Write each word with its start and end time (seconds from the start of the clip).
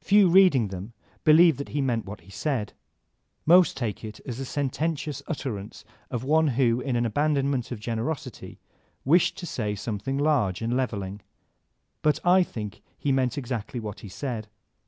Few, 0.00 0.28
reading 0.28 0.66
them, 0.66 0.92
believe 1.22 1.56
that 1.58 1.68
he 1.68 1.80
meant 1.80 2.04
what 2.04 2.22
he 2.22 2.30
said. 2.32 2.72
Most 3.46 3.76
take 3.76 4.02
it 4.04 4.18
as 4.26 4.38
the 4.38 4.44
sententious 4.44 5.22
utterance 5.28 5.84
of 6.10 6.24
one 6.24 6.48
who, 6.48 6.80
in 6.80 6.96
an 6.96 7.06
abandonment 7.06 7.70
of 7.70 7.78
generosity, 7.78 8.58
wished 9.04 9.38
to 9.38 9.46
say 9.46 9.76
something 9.76 10.18
large 10.18 10.62
and 10.62 10.76
leveling. 10.76 11.20
But 12.02 12.18
I 12.26 12.42
think 12.42 12.82
he 12.98 13.12
meant 13.12 13.38
exactly 13.38 13.78
what 13.78 14.00
he 14.00 14.08
said. 14.08 14.48